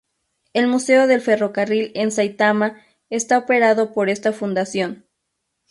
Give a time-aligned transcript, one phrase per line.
[0.53, 5.05] El Museo del Ferrocarril en Saitama está operado por esta fundación.